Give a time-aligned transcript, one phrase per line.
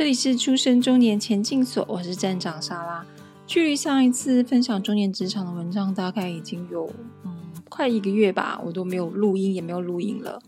[0.00, 3.04] 这里是出生中年前进所，我是站长莎拉。
[3.46, 6.90] 距离上一次分享中年职场的文章，大概已经有
[7.22, 7.30] 嗯
[7.68, 10.40] 快一个月吧，我都没有录音，也没有录音了。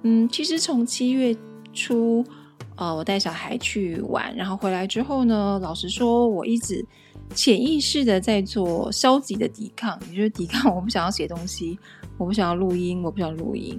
[0.00, 1.36] 嗯，其实从七月
[1.74, 2.24] 初，
[2.76, 6.82] 呃，我带小孩去玩，然后回来之后呢，老实说，我一直
[7.34, 11.78] 潜意识的在做消极的抵抗，也就是抵抗我不想要写东西，
[12.16, 13.78] 我不想要录音，我不想录音。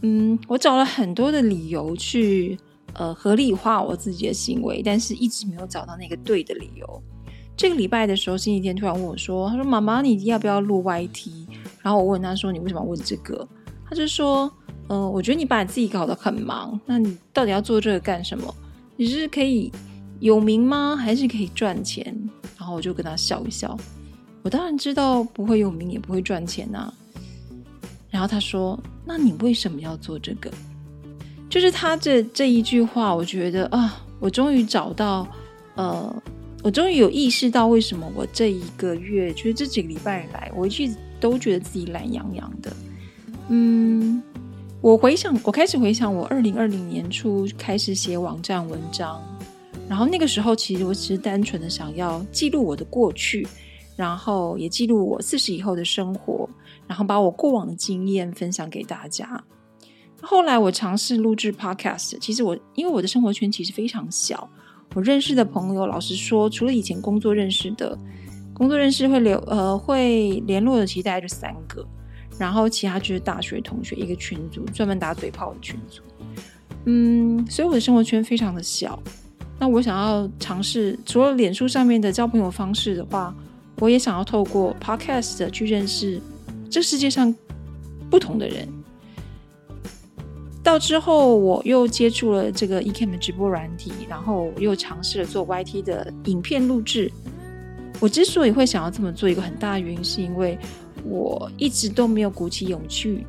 [0.00, 2.58] 嗯，我找了很多的理由去。
[2.94, 7.02] 呃，合理化我自己的行为，但是一直没有找到那个对的理由。
[7.56, 11.46] 这个礼拜的时候，星期天突然问我说：“他说妈妈，你要不要录 YT？”
[11.82, 13.46] 然后我问他说：“你为什么要问这个？”
[13.88, 14.50] 他就说
[14.88, 18.52] ：“嗯，我觉得你把你自己搞得很忙，那你到底要做这个干什么？
[18.96, 19.70] 你是可以
[20.20, 20.96] 有名吗？
[20.96, 22.04] 还是可以赚钱？”
[22.58, 23.76] 然后我就跟他笑一笑。
[24.42, 26.92] 我当然知道不会有名，也不会赚钱呐。
[28.10, 30.50] 然后他说：“那你为什么要做这个？”
[31.52, 35.28] 就是他这这一句话，我觉得啊，我终于找到，
[35.74, 36.22] 呃，
[36.62, 42.72] 我终于有意识到为什么我这一个月，就是这几个礼拜以来，我一直都觉得自己懒洋洋的。
[43.50, 44.22] 嗯，
[44.80, 49.22] 我回想，我开始回想我二零二零年初开始写网站文章，
[49.90, 53.46] 然后那个时候其实我只是单纯的想要记录我的过去，
[53.94, 56.48] 然后也记录我四十以后的生活，
[56.86, 59.44] 然后把我过往的经验分享给大家。
[60.22, 64.48] 后来我尝试录制 Podcast，其实我因为我的生活圈其实非常小，
[64.94, 67.98] 我认识的朋友，老实说，除了以前工作认识的，
[68.54, 71.84] 工作认识会留呃会联络的，其实大概就三个，
[72.38, 76.02] 然后其他就是大学同学一个群组，专门打嘴炮的群组，
[76.84, 79.02] 嗯，所以我的生活圈非常的小。
[79.58, 83.34] 那我想要尝试，除了脸书上面的交朋友方式的话，
[83.80, 86.20] 我也想要透过 Podcast 去认识
[86.70, 87.34] 这世界上
[88.08, 88.68] 不同的人。
[90.62, 97.10] 到之后，我又接触了这个 eCam 的直播软体，然后又尝试了做 YT 的影片录制。
[97.98, 100.56] 我之所以会想要这么做，一个很大的原因是因为
[101.04, 103.26] 我一直都没有鼓起勇气、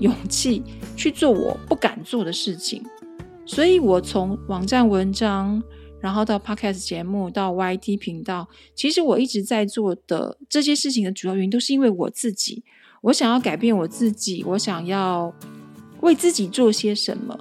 [0.00, 0.62] 勇气
[0.96, 2.84] 去做我不敢做的事情。
[3.46, 5.62] 所以，我从网站文章，
[5.98, 12.62] 然后到 Podcast 节目，到 YT 频道，其实我一直在做的这些事情的主要原因，都是因为我自己，
[13.00, 15.34] 我想要改变我自己，我想要。
[16.06, 17.36] 为自己做些什么？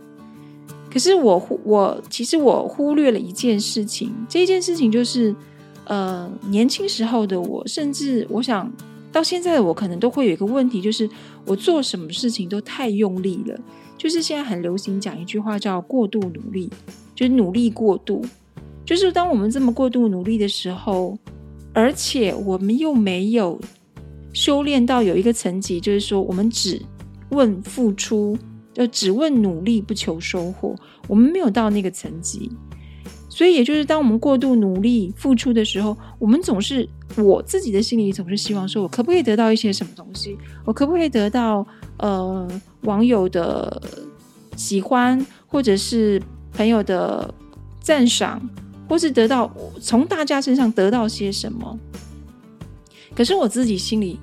[0.91, 5.35] 可是我忽我其实我忽略了一件事情，这件事情就是，
[5.83, 8.71] 呃，年轻时候的我，甚至我想
[9.11, 11.07] 到现在的我，可能都会有一个问题，就是
[11.45, 13.59] 我做什么事情都太用力了。
[13.97, 16.69] 就是现在很流行讲一句话叫“过度努力”，
[17.13, 18.25] 就是努力过度。
[18.83, 21.17] 就是当我们这么过度努力的时候，
[21.71, 23.59] 而且我们又没有
[24.33, 26.81] 修炼到有一个层级，就是说我们只。
[27.29, 28.37] 问付出，
[28.75, 30.75] 就只问努力不求收获。
[31.07, 32.51] 我们没有到那个层级，
[33.29, 40.37] 所以也就是当我们过度努力付出的时候，我们总是我自己的心里总是希望说，我可不可以得到一些什么东西？
[40.65, 41.65] 我可不可以得到
[41.97, 42.47] 呃
[42.81, 43.81] 网友的
[44.55, 46.21] 喜欢，或者是
[46.51, 47.33] 朋友的
[47.79, 48.41] 赞赏，
[48.89, 49.49] 或是得到
[49.81, 51.79] 从大家身上得到些什么？
[53.15, 54.19] 可是我自己心里。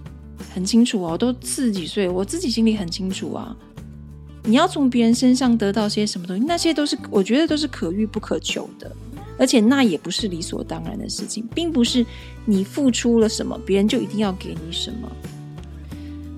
[0.54, 3.56] 很清楚哦，都四十几岁，我自己心里很清楚啊。
[4.44, 8.90] 你要从别人身上得到些什么东西，那些都是我觉得都是可遇不可求的，
[9.38, 12.04] 而且那也不是理所当然的事情，并不是
[12.44, 15.10] 你付出了什么，别人就一定要给你什么。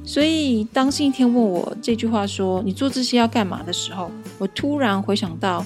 [0.07, 5.65] 所以当星期天问我这句话说“你做这些要干嘛”的时候，我突然回想到，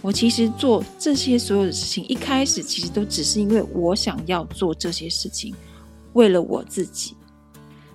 [0.00, 5.52] 我其实做这些所有的事情，一开始其实都只是因为我想要做这些事情，
[6.12, 7.16] 为了我自己。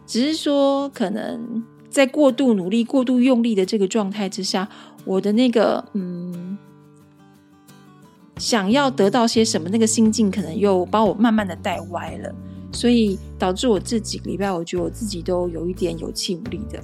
[0.05, 1.63] 只是说，可能
[1.95, 4.67] 在过度努力、过度用力的这个状态之下，
[5.05, 6.57] 我的那个嗯，
[8.35, 12.35] 想要得到些什么，那个心境可能又把我慢慢的带歪了，
[12.73, 16.83] 所以导致我这几个礼拜，我觉得我自己都有一点有气无力的。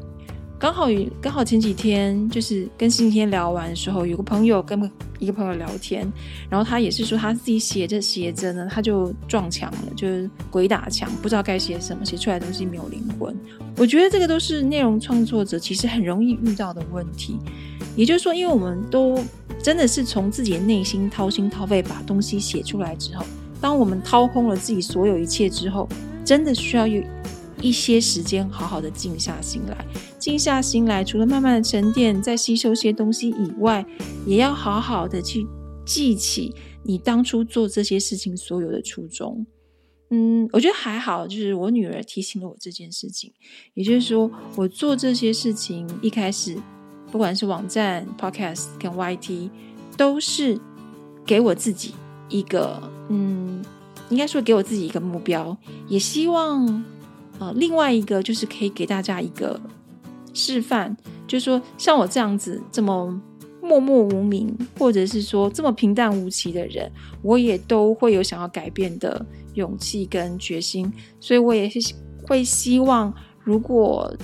[0.62, 0.86] 刚好
[1.20, 4.80] 刚好前几天就是跟星期天聊完的时候，有个朋友跟
[5.18, 6.08] 一个朋友聊天，
[6.52, 13.36] 然后他也是说他自己写着写着呢，他就撞墙了，就是鬼打墙，不知道该写什么，写出来的东西没有灵魂。
[13.76, 17.40] 我觉得这个都是内容创作者其实很容易遇到的问题。
[17.96, 19.18] 也就是说，因为我们都
[19.64, 23.26] 真的是从自己的内心掏心掏肺把东西写出来之后，
[23.60, 25.90] 当我们掏空了自己所有一切之后，
[26.24, 27.02] 真的需要有
[27.62, 29.86] 一些时间好好的静下心来。
[30.20, 33.86] 静下心来，除了慢慢的沉淀，再吸收些东西以外，
[34.26, 35.46] 也要好好的去
[35.86, 36.54] 记起
[36.84, 39.46] 你当初做这些事情所有的初衷。
[40.14, 43.32] 嗯，我觉得还好，就是我女儿提醒了我这件事情，
[43.76, 46.58] 也就是说，我做这些事情一开始，
[47.10, 49.50] 不管是网站、Podcast 跟 YT，
[49.96, 50.60] 都是
[51.26, 51.94] 给我自己
[52.28, 53.64] 一个，嗯，
[54.10, 55.58] 应该说给我自己一个目标，
[55.88, 56.84] 也希望，
[57.42, 59.60] 呃，另外一个就是可以给大家一个
[60.32, 60.96] 示范，
[61.28, 63.20] 就是说像我这样子这么
[63.64, 66.92] 默默无名，或者是说这么平淡无奇的人，
[67.24, 71.80] 我也都会有想要改变的勇气跟决心，所以我也是
[72.28, 73.12] 会希望，
[73.44, 74.16] 如果。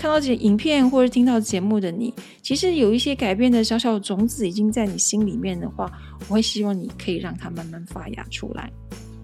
[0.00, 5.90] 看到这影片或者听到节目的你，其实有一些改变的小小种子已经在你心里面的话，
[6.28, 8.70] 我会希望你可以让它慢慢发芽出来。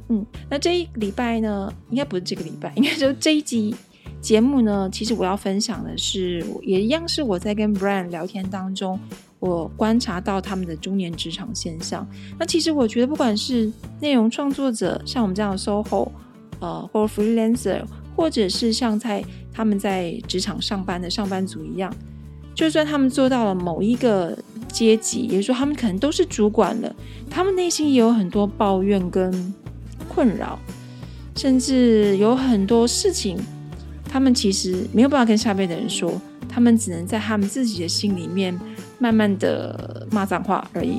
[0.09, 3.75] 嗯，那这一礼拜呢，应该不是这个礼拜， 应该说这一集
[4.21, 8.99] 节目呢，其实我要分享的是，也一样是我在跟 Brian 聊天当中，
[9.41, 12.07] 我观察到他们的中年职场现象。
[12.39, 16.09] 那其实我觉得，不管是内容创作者，像我们这样的 SOHO，
[16.61, 17.83] 呃，或者 Freelancer。
[18.17, 21.93] 或者是像在他们在职场上班的上班族一样，
[22.55, 26.95] 就算他们做到了某一个阶级，也就是说他们可能都是主管了，
[27.29, 29.53] 他们内心也有很多抱怨跟
[30.05, 30.59] 困扰，
[31.37, 33.39] 甚至有很多事情，
[34.09, 38.59] 他们其实没有办法跟下辈的人说，他们只能在他们自己的心里面
[38.99, 40.99] 慢慢的骂脏话而已。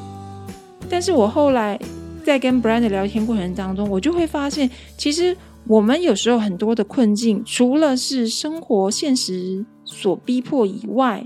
[0.89, 1.79] 但是我后来
[2.23, 5.35] 在跟 Brand 的聊天过程当中，我就会发现，其实。
[5.67, 11.25] 我们有时候很多的困境，除了是生活现实所逼迫以外，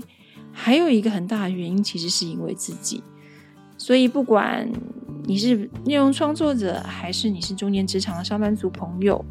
[0.50, 3.02] 还有一个很大的原因，其实是因为自己。
[3.76, 4.66] 所以，不管
[5.24, 9.24] 你是内容创作者，还是你是中年职场的上班族朋友，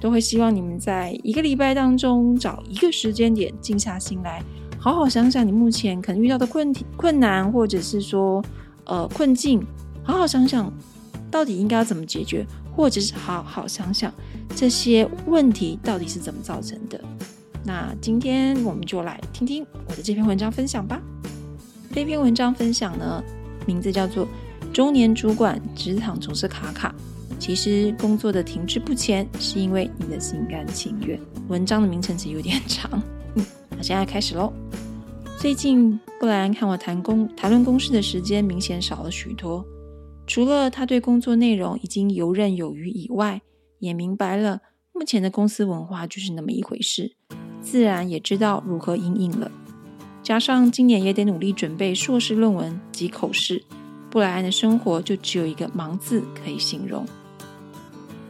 [0.00, 4.42] 都会希望你们在一个礼拜当中找一个时间点，静下心来，
[4.78, 8.42] 好好想想你目前可能遇到的困题、困难，或者是说
[8.84, 9.64] 呃困境，
[10.02, 10.72] 好好想想
[11.30, 12.46] 到底应该要怎么解决。
[12.74, 14.10] 或者是好好想想
[14.56, 16.98] 这些问题到底是怎么造成的。
[17.62, 20.98] 那今天我们就来听听我的这篇文章分享吧。
[21.94, 23.22] 这篇文章分享呢，
[23.66, 24.24] 名字叫做
[24.72, 26.94] 《中年主管职场总是卡卡》，
[27.38, 31.20] 其实工作的停滞不前是因为你的心甘情愿。
[31.48, 32.90] 文章的名称其实有点长，
[33.36, 34.50] 嗯，那现在开始喽。
[35.38, 39.62] 最近布莱恩看我谈公谈论公事的时间明显少了许多。
[40.26, 43.42] 除了他对工作内容已经游刃有余以外，
[43.78, 44.60] 也明白了
[44.94, 47.14] 目前的公司文化就是那么一回事，
[47.60, 49.50] 自然也知道如何应应了。
[50.22, 53.62] 加上今年也得努力准备硕士论文及口试，
[54.12, 57.06] 布莱恩的生活就只有一个忙字可以形容。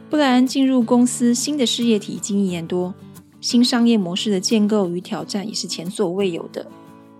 [0.09, 2.93] 布莱恩进入公司新的事业体已经一年多，
[3.41, 6.65] 新商业模式的建构与挑战也是前所未有的，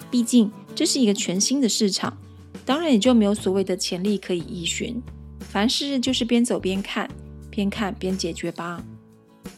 [0.10, 2.18] 毕竟这是一个全新的市场。
[2.64, 5.04] 当然也就没有所谓的潜力可以依循，
[5.42, 7.10] 凡事就是边走边看，
[7.50, 8.82] 边看边解决吧。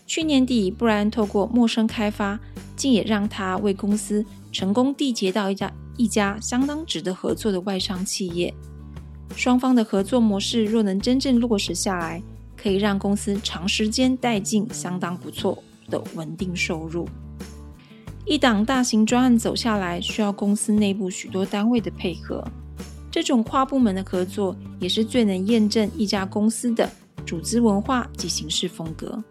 [0.07, 2.39] 去年底，布莱恩透过陌生开发，
[2.75, 8.51] 竟也让他为公司成功缔结到一家一家相当值得合作的外商企业。
[9.35, 12.21] 双方的合作模式若能真正落实下来，
[12.55, 17.07] 可以让公司长时间带进相当不错的稳定收入。
[18.25, 22.43] 一档大型专案走下来，需要公司内部许多单位的配合。
[23.11, 26.89] 这种跨部门的合作，也是最能验证一家公司的
[27.25, 29.23] 组织文化及行事风格。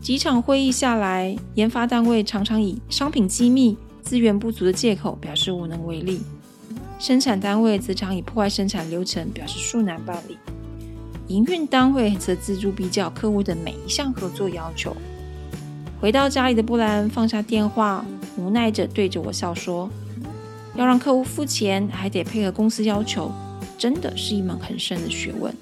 [0.00, 6.20] 几场会议下来，研发单位常常以商品机密、资源不足的借口表示无能为力；
[6.98, 10.36] 生产单位则常以破坏生产流程表示恕难办理；
[11.28, 14.96] 营运单位则锱铢必较客户的每一项合作要求。
[16.00, 18.04] 回到家里的布兰放下电话，
[18.36, 19.90] 无奈着对着我笑说。
[20.74, 23.30] 要让客户付钱，还得配合公司要求，
[23.78, 25.54] 真的是一门很深的学问。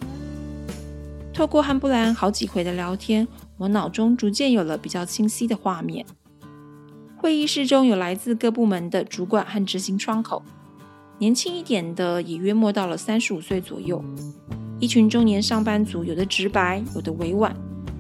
[1.32, 3.26] 透过和布兰好几回的聊天，
[3.56, 6.04] 我脑中逐渐有了比较清晰的画面。
[7.16, 10.42] 会议室中有来自各部门的主管和执行窗口，
[11.18, 14.04] 年轻一点的也约莫到了三十五岁左右。
[14.80, 17.54] 一群中年上班族，有的直白，有的委婉，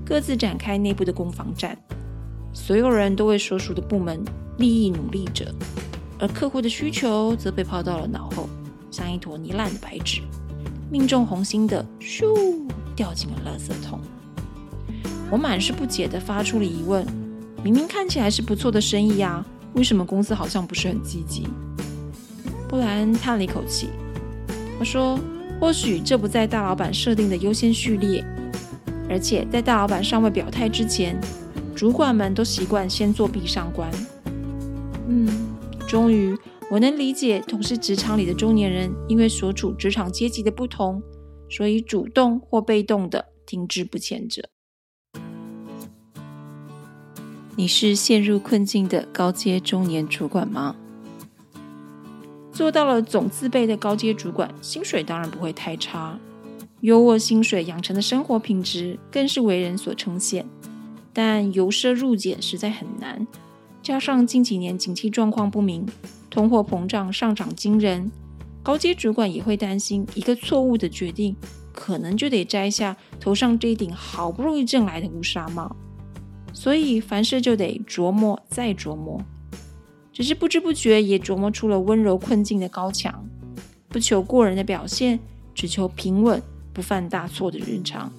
[0.04, 1.78] 各自展开内部的攻防战。
[2.52, 4.22] 所有人都为所属的部门
[4.58, 5.54] 利益努力着。
[6.18, 8.48] 而客户的需求则被抛到了脑后，
[8.90, 10.20] 像一坨泥烂的白纸，
[10.90, 12.26] 命中红心的咻
[12.96, 14.00] 掉进了垃圾桶。
[15.30, 17.06] 我满是不解的发出了疑问：
[17.62, 19.44] 明明看起来是不错的生意啊，
[19.74, 21.46] 为什么公司好像不是很积极？
[22.68, 23.88] 布莱恩叹了一口气，
[24.78, 25.18] 他说
[25.60, 28.24] ：“或许这不在大老板设定的优先序列，
[29.08, 31.18] 而且在大老板尚未表态之前，
[31.74, 33.90] 主管们都习惯先做闭上关。”
[35.08, 35.28] 嗯。
[35.86, 36.36] 终于，
[36.70, 41.00] 我能理解同是职场里的中年人，因为所处职场阶级的不同，
[41.48, 44.48] 所以主动或被动的停滞不前者。
[47.54, 50.74] 你是陷入困境的高阶中年主管吗？
[52.54, 56.16] 做到了总自备的高阶主管，薪水当然不会太差，
[56.82, 60.44] 优渥薪水养成的生活品质更是为人所称羡。
[61.12, 63.26] 但由奢入俭实在很难，
[63.82, 65.84] 加上近几年景气状况不明，
[66.30, 68.08] 通货膨胀上涨惊人，
[68.62, 71.34] 高阶主管也会担心一个错误的决定，
[71.72, 75.74] 可能就得摘下头上这一顶好不容易挣来的乌纱帽。
[76.52, 79.20] 所以凡事就得琢磨再琢磨，
[80.14, 83.22] 只是不知不觉也琢磨出了温柔困境的高墙，
[83.88, 85.20] 不求过人的表现，
[85.54, 86.42] 只求平稳。
[86.72, 88.12] 不犯大错的日常。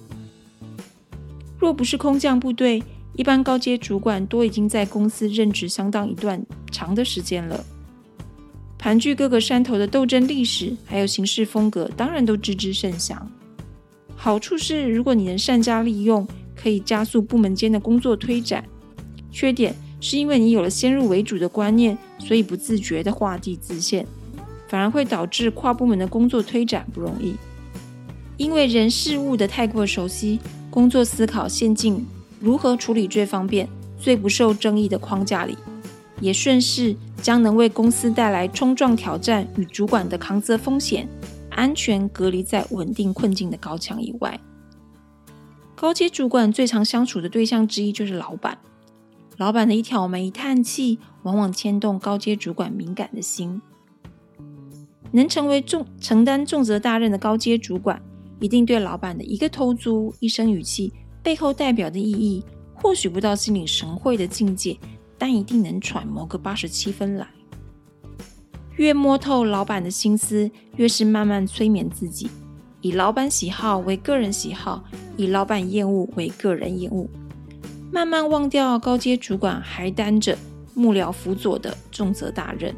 [1.58, 2.82] 若不是空降部队，
[3.14, 7.62] 一般高阶主管都已经在公司任职相当一段长的时间了。
[8.78, 13.30] 盘踞各个山头的斗争历史，还有行事风格，当然都知之甚详。
[14.16, 18.62] 好处是，如果你能善加利用，可以加速部门间的工作推展；
[19.30, 24.06] 缺点是因为你有了先入为主的观念，所以不自觉的画地自限，
[24.68, 27.34] 反而会导致跨部门的工作推展不容易。
[28.36, 30.38] 因为人事物的太过熟悉，
[30.70, 32.04] 工作思考陷进
[32.38, 33.66] 如何处理最方便、
[33.98, 35.56] 最不受争议的框架里，
[36.20, 41.08] 也顺势将能为公司带来冲撞挑战与主管的扛责风险，
[41.50, 44.38] 安全隔离在稳定困境的高墙以外。
[45.74, 48.58] 高阶主管最常相处的对象之一就是老板，
[49.36, 53.60] 老板的一挑眉、一叹气，往往牵动高阶主管敏感的心。
[55.12, 58.00] 能成为重承担重责大任的高阶主管。
[58.38, 64.76] 一定对老板的一个偷租、一声语气背后代表的意义，或许不到心领神会的境界，
[65.16, 67.26] 但一定能揣摩个八十七分来。
[68.76, 72.28] 越摸透老板的心思，越是慢慢催眠自己，
[72.82, 74.84] 以老板喜好为个人喜好，
[75.16, 77.08] 以老板厌恶为个人厌恶，
[77.90, 80.36] 慢慢忘掉高阶主管还担着
[80.74, 82.74] 幕僚辅佐的重责大任。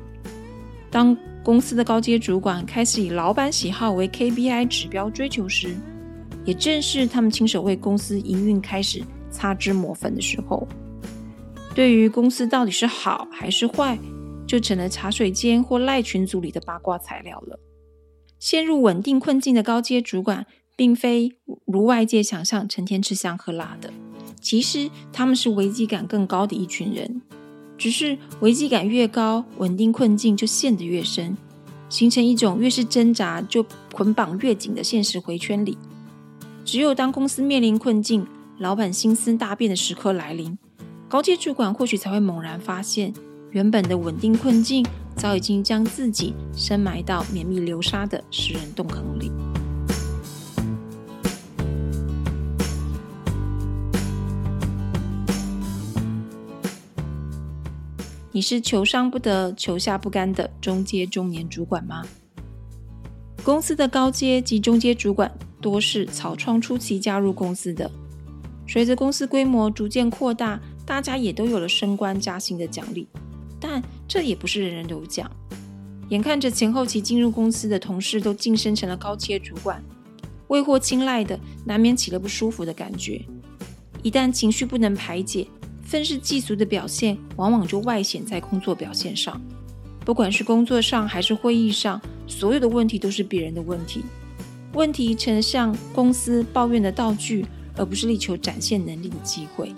[0.91, 5.77] 当公司的高阶主管开始以老板喜好为 KPI 指标追求时，
[6.45, 10.67] 也正是他们亲手为公司营运开始擦脂抹粉的时候。
[11.75, 13.99] 对于公司到底是好还是坏，
[14.47, 17.59] 就成了茶水间或赖群组里的八卦材料了。
[18.39, 20.47] 陷入稳定困境的高阶主管，
[20.77, 21.33] 并非
[21.67, 23.93] 如外界想象成天吃香喝辣的，
[24.41, 27.21] 其实他们是危机感更高的一群人。
[27.77, 31.37] 只是危机感越高，稳定困境就陷得越深，
[31.89, 35.79] 形成一种越是挣扎就捆绑越紧的现实回圈里。
[36.65, 38.27] 只有当公司面临困境，
[38.59, 40.59] 老板心思大变的时刻来临，
[41.09, 43.15] 高阶主管或许才会猛然发现，
[43.53, 49.31] 原本的稳定困境早已经将自己深埋到绵密流沙的食人洞坑里。
[58.39, 62.07] 你是求上不得、求下不甘的中阶中年主管吗？
[63.43, 65.29] 公司的高阶及中阶主管
[65.61, 67.91] 多是草创初期加入公司的，
[68.65, 73.09] 随着公司规模逐渐扩大，大家也都有了升官加薪的奖励。
[73.59, 75.29] 但这也不是人人都有奖。
[76.11, 79.83] 眼看着前后期进入公司的同事都晋升成了高阶主管，
[80.47, 83.21] 未获青睐的难免起了不舒服的感觉。
[84.05, 85.45] 一旦情绪不能排解，
[85.89, 89.41] 愤世嫉俗的表现，往往就外显在工作表现上。
[90.05, 94.03] 不管是工作上还是会议上，所有的问题都是别人的问题。
[94.75, 99.73] 问题成向公司抱怨的道具，而不是力求展现能力的机会。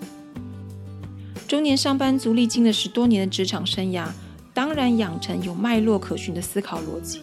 [1.47, 4.09] 中年上班族历经了十多年的职场生涯，
[4.53, 7.21] 当然养成有脉络可循的思考逻辑，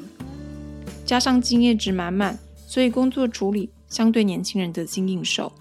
[1.05, 5.53] 加上经验值满满，所以工作处理相对年轻人得心应手。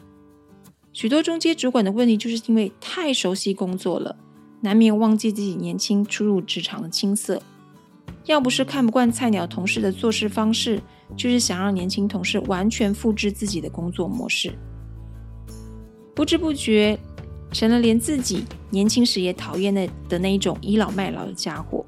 [0.99, 4.15] 许多中阶主管的问题，就是因为太熟悉工作了，
[4.61, 7.39] 难免忘记自己年轻初入职场的青涩。
[8.25, 10.81] 要不是看不惯菜鸟同事的做事方式，
[11.15, 14.51] 就是想让年轻同事完全复制自己的工作模式。
[16.15, 16.97] 不知不觉，
[17.51, 21.85] 成了连自己年轻时也讨厌的的那一种倚老卖老的家伙，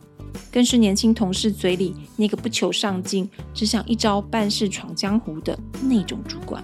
[0.52, 6.64] 更是年轻同事嘴里那个不求上进、只想一招半式闯江湖的那种主管。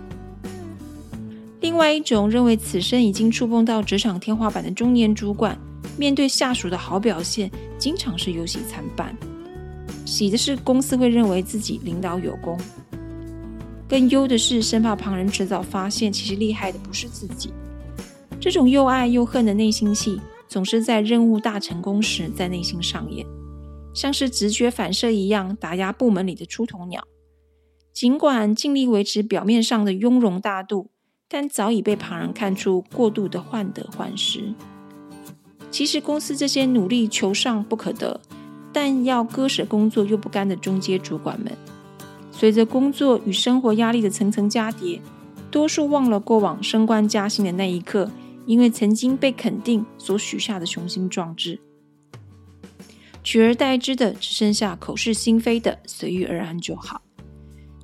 [1.62, 5.58] 另外一种认为此生已经触碰到职场天花板的中年主管，
[5.98, 9.16] 面对下属的好表现，经常是忧喜参半。
[10.06, 12.60] 喜的是公司会认为自己领导有功，
[13.88, 17.52] 更忧的是生怕旁人迟早发现，其实厉害的不是自己。
[18.40, 23.26] 这种又爱又恨的内心戏，总是在任务大成功时在内心上演，
[23.94, 27.04] 像是直觉反射一样打压部门里的出头鸟。
[27.92, 30.92] 尽管尽力维持表面上的雍容大度。
[31.28, 34.54] 但早已被旁人看出过度的患得患失。
[35.72, 38.22] 其实公司这些努力求上不可得，
[38.72, 41.52] 但要割舍工作又不甘的中阶主管们，
[42.32, 45.02] 随着工作与生活压力的层层加叠，
[45.52, 48.10] 多数忘了过往升官加薪的那一刻，
[48.46, 51.60] 因为曾经被肯定所许下的雄心壮志，
[53.24, 57.02] 取而代之的只剩下口是心非的随遇而安就好。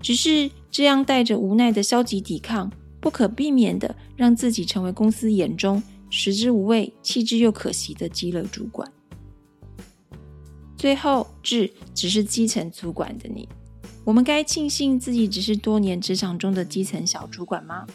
[0.02, 2.72] 只是这样带着无奈的消极抵抗，
[3.02, 8.90] 不可避免的让自己成为公司眼中食之无味、弃之又可惜的积乐主管。
[10.78, 13.50] 最后，志只是基层主管的你，
[14.04, 17.86] 我们该庆幸自己只是多年职场中的基层小主管吗？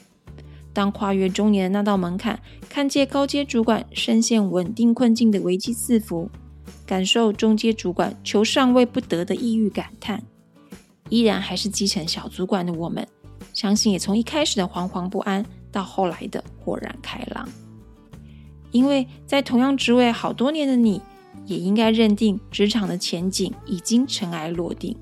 [0.72, 6.30] 当跨越中年的那道门槛，看见高阶主管深陷稳定困境的危机四伏，
[6.84, 10.22] 感受中阶主管求上位不得的抑郁感叹，
[11.08, 13.08] 依然还是基层小主管的我们，
[13.56, 17.48] 相信也从一开始的惶惶不安，到后来的豁然开朗，
[18.70, 21.02] 因为在同样职位好多年的你。
[21.44, 24.96] 也应该认定职场的前景已经尘埃落定。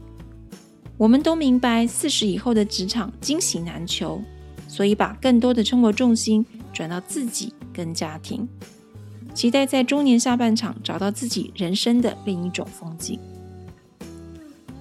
[0.99, 4.21] 我们都明白，四十以后的职场惊喜难求，
[4.69, 8.47] 所以把更多的生活重心转到自己跟家庭，
[9.33, 13.19] 期待在中年下半场找到自己人生的另一种风景。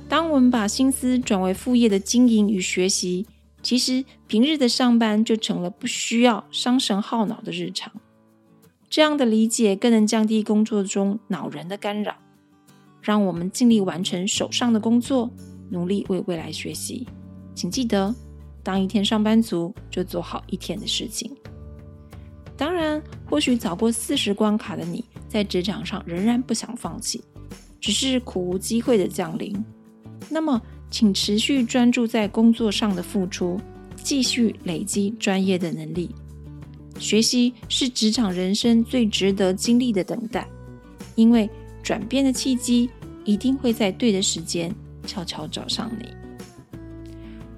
[0.10, 3.26] 当我们把心思转为副业的经营与学习，
[3.64, 7.92] 其实平日的上班就成了不需要伤神耗脑的日常。
[8.90, 12.16] 这样的理解更能降低工作中恼人的干扰，
[13.02, 15.32] 让我们尽力完成手上的工作，
[15.72, 17.08] 努力为未来学习。
[17.56, 18.14] 请记得，
[18.62, 21.36] 当一天上班族就做好一天的事情。
[22.56, 27.24] 当然，或许早过四十关卡的你，在职场上仍然不想放弃，
[27.82, 29.66] 只是苦无机会的降临。
[30.30, 30.62] 那么，
[30.94, 33.60] 请持续专注在工作上的付出，
[33.96, 36.14] 继续累积专业的能力。
[37.00, 40.48] 学习是职场人生最值得经历的等待，
[41.16, 41.50] 因为
[41.82, 42.92] 转变的契机
[43.26, 44.72] 一定会在对的时间
[45.08, 46.10] 悄悄找上你。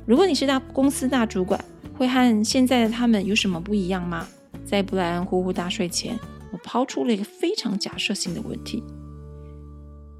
[0.05, 1.62] 如果你是大公司大主管，
[1.93, 4.25] 会和现在的他们有什么不一样吗？
[4.63, 6.17] 在布莱恩呼呼大睡前，
[6.53, 8.81] 我抛出了一个非常假设性的问题。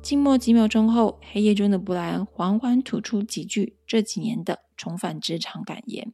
[0.06, 6.14] 静默几秒钟后，黑夜中的布莱恩缓缓吐出几句这几年的重返职场感言。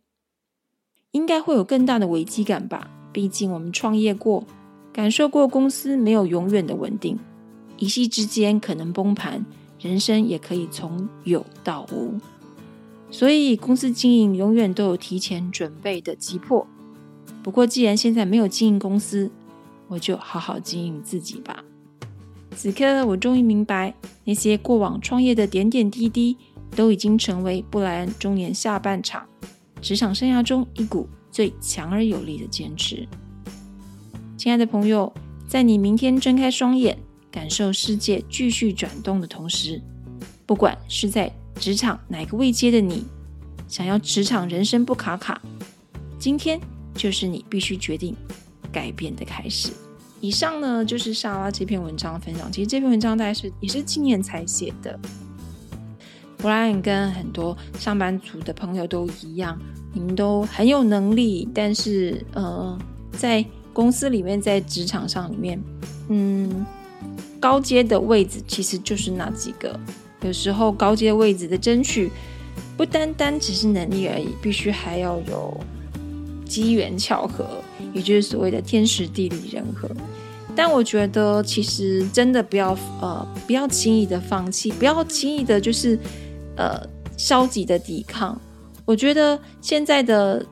[1.12, 2.89] 应该会有更大的危机感吧？
[3.12, 4.45] 毕竟我们创业过，
[4.93, 7.19] 感受过公司没有永远的稳定，
[7.80, 9.45] 一夕之间可能崩盘，
[9.77, 12.17] 人生也可以从有到无。
[13.10, 16.65] 所以公司经营永远都有提前准备的急迫。
[17.43, 19.30] 不过既然现在没有经营公司，
[19.89, 21.65] 我就好好经营自己吧。
[22.55, 26.37] 此刻我终于明白，那些过往创业的点点滴滴，
[26.75, 29.27] 都已经成为布莱恩中年下半场。
[29.81, 33.07] 职场生涯中一股最强而有力的坚持。
[34.37, 35.11] 亲爱的朋友，
[35.47, 36.95] 在你明天睁开双眼，
[37.31, 39.81] 感受世界继续转动的同时，
[40.45, 43.05] 不管是在职场哪个位阶的你，
[43.67, 45.41] 想要职场人生不卡卡，
[46.19, 46.59] 今天
[46.93, 48.15] 就是你必须决定
[48.71, 49.71] 改变的开始。
[50.21, 52.49] 以上呢，就是莎拉这篇文章的分享。
[52.51, 54.97] 其实这篇文章大概是也是今年才写的。
[56.38, 59.60] 布莱恩跟很多上班族的朋友都一样，
[59.93, 62.77] 你们都很有能力，但是呃，
[63.12, 65.62] 在公司里面，在职场上里面，
[66.10, 66.65] 嗯，
[67.39, 69.79] 高阶的位置其实就是那几个。
[70.21, 72.12] 有时候高阶位置的争取，
[72.77, 75.60] 不单单只是能力而已，必须还要有
[76.45, 79.89] 机缘巧合，也就是所谓的天时地利人和。
[80.56, 85.97] 但我觉得，其实真的不要呃，不要轻易的放弃，不要轻易的，就是。
[86.58, 88.39] 呃，消极的抵抗。
[88.86, 90.45] 我觉得现在的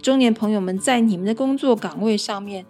[0.00, 2.64] 中年朋友们在你们的工作岗位上面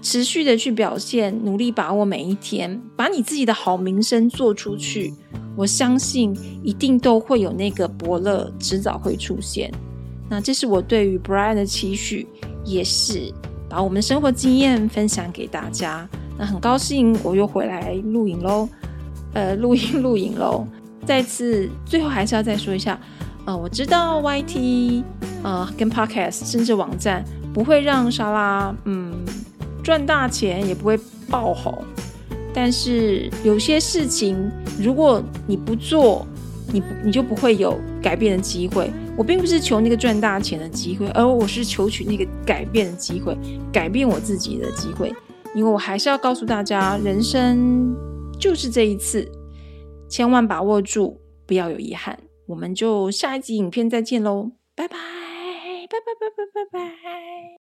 [0.00, 5.12] 持续的去表现，努力把握每一天，把你自己的好名声做出去。
[5.56, 9.70] 我相信一定都会有那个伯乐，迟早会出现。
[10.30, 12.26] 那这是我对于 Brian 的期许，
[12.68, 13.32] 也是
[13.68, 16.08] 把我们的生活经验分享给大家。
[16.38, 18.68] 那很高兴我又回来录影喽，
[19.32, 20.66] 呃，录音 录影喽。
[21.06, 22.98] 再次，最后还是要再说一下，
[23.46, 25.02] 呃，我知道 YT，
[25.42, 29.14] 呃，跟 Podcast，甚至网站不会让莎拉，嗯，
[29.82, 30.98] 赚大钱，也不会
[31.30, 31.82] 爆红。
[32.52, 36.26] 但是有些事情，如果你不做，
[36.72, 38.90] 你你就不会有改变的机会。
[39.16, 43.36] 我并不是求那个赚大钱的机会，而我是求取那个改变的机会，
[43.72, 45.12] 改变我自己的机会。
[45.54, 47.94] 因为我还是要告诉大家，人生
[48.38, 49.30] 就是这一次。
[50.08, 52.18] 千万把握住，不要有遗憾。
[52.46, 54.96] 我们就下一集影片再见喽，拜拜，
[55.90, 57.57] 拜拜拜拜拜拜。